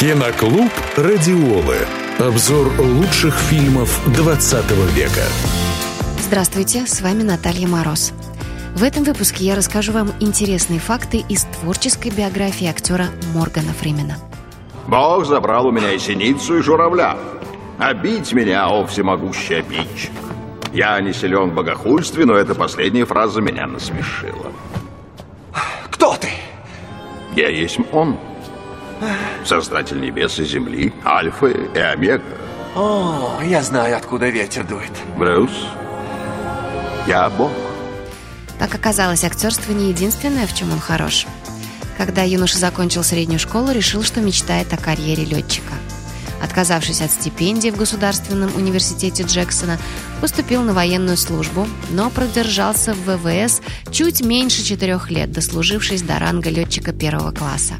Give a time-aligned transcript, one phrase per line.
[0.00, 1.76] Киноклуб «Радиолы».
[2.18, 5.20] Обзор лучших фильмов 20 века.
[6.20, 8.14] Здравствуйте, с вами Наталья Мороз.
[8.74, 14.16] В этом выпуске я расскажу вам интересные факты из творческой биографии актера Моргана Фримена.
[14.88, 17.18] Бог забрал у меня и синицу, и журавля.
[17.78, 20.12] А бить меня, о всемогущий обидчик.
[20.72, 24.50] Я не силен в богохульстве, но эта последняя фраза меня насмешила.
[25.90, 26.30] Кто ты?
[27.36, 28.16] Я есть он.
[29.44, 32.22] Создатель небес и земли, альфа и омега.
[32.76, 34.92] О, я знаю, откуда ветер дует.
[35.16, 35.50] Брюс,
[37.06, 37.50] я Бог.
[38.58, 41.26] Как оказалось, актерство не единственное, в чем он хорош.
[41.96, 45.72] Когда юноша закончил среднюю школу, решил, что мечтает о карьере летчика.
[46.42, 49.78] Отказавшись от стипендии в Государственном университете Джексона,
[50.20, 56.48] поступил на военную службу, но продержался в ВВС чуть меньше четырех лет, дослужившись до ранга
[56.48, 57.74] летчика первого класса.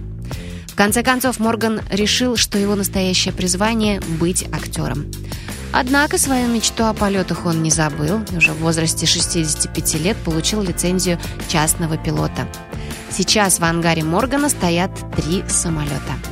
[0.81, 5.11] Конце концов, Морган решил, что его настоящее призвание– быть актером.
[5.75, 11.19] Однако свою мечту о полетах он не забыл уже в возрасте 65 лет получил лицензию
[11.49, 12.49] частного пилота.
[13.11, 16.15] Сейчас в ангаре Моргана стоят три самолета–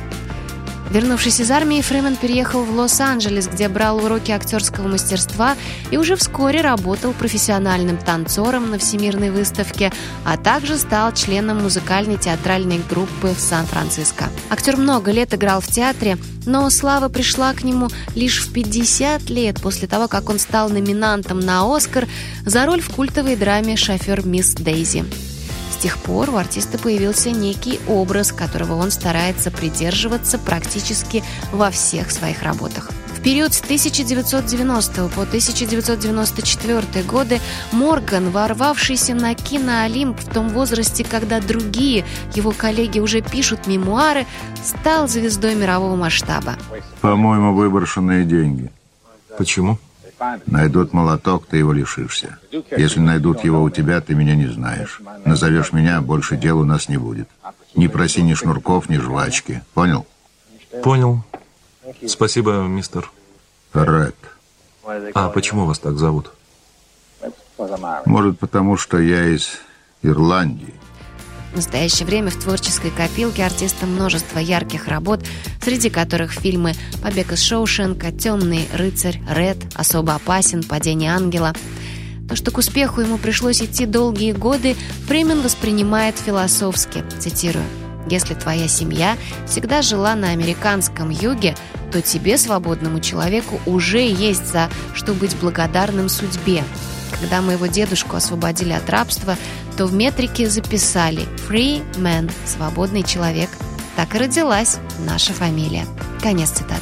[0.91, 5.55] Вернувшись из армии, Фримен переехал в Лос-Анджелес, где брал уроки актерского мастерства
[5.91, 9.91] и уже вскоре работал профессиональным танцором на Всемирной выставке,
[10.25, 14.29] а также стал членом музыкальной театральной группы в Сан-Франциско.
[14.49, 19.61] Актер много лет играл в театре, но слава пришла к нему лишь в 50 лет
[19.61, 22.07] после того, как он стал номинантом на «Оскар»
[22.45, 25.05] за роль в культовой драме «Шофер мисс Дейзи».
[25.79, 32.11] С тех пор у артиста появился некий образ, которого он старается придерживаться практически во всех
[32.11, 32.91] своих работах.
[33.15, 37.39] В период с 1990 по 1994 годы
[37.71, 42.03] Морган, ворвавшийся на киноолимп в том возрасте, когда другие
[42.35, 44.25] его коллеги уже пишут мемуары,
[44.61, 46.57] стал звездой мирового масштаба.
[46.99, 48.69] По-моему, выброшенные деньги.
[49.37, 49.77] Почему?
[50.45, 52.39] Найдут молоток, ты его лишишься.
[52.51, 55.01] Если найдут его у тебя, ты меня не знаешь.
[55.25, 57.29] Назовешь меня, больше дел у нас не будет.
[57.75, 59.63] Не проси ни шнурков, ни жвачки.
[59.73, 60.05] Понял?
[60.83, 61.23] Понял.
[62.07, 63.09] Спасибо, мистер.
[63.73, 64.15] Ред.
[65.13, 66.31] А почему вас так зовут?
[68.05, 69.49] Может, потому что я из
[70.01, 70.73] Ирландии.
[71.51, 75.25] В настоящее время в творческой копилке артиста множество ярких работ,
[75.61, 81.53] среди которых фильмы «Побег из Шоушенка», «Темный рыцарь», «Ред», «Особо опасен», «Падение ангела».
[82.29, 84.75] То, что к успеху ему пришлось идти долгие годы,
[85.07, 87.65] Фримен воспринимает философски, цитирую.
[88.07, 89.17] «Если твоя семья
[89.47, 91.55] всегда жила на американском юге,
[91.91, 96.63] то тебе, свободному человеку, уже есть за что быть благодарным судьбе.
[97.19, 99.35] Когда моего дедушку освободили от рабства,
[99.77, 103.49] то в метрике записали «Free Man»– «Свободный человек».
[103.95, 105.85] Так и родилась наша фамилия.
[106.21, 106.81] Конец цитаты.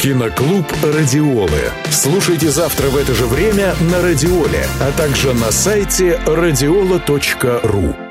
[0.00, 1.72] Киноклуб «Радиолы».
[1.90, 8.07] Слушайте завтра в это же время на «Радиоле», а также на сайте радиола.ру.